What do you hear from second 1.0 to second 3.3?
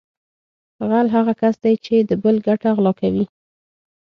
هغه کس دی چې د بل ګټه غلا کوي